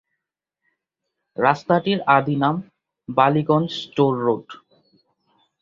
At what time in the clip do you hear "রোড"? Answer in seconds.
4.25-4.45